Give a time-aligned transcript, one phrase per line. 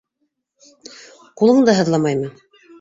[1.43, 2.35] -Ҡулың да һыҙламаймы?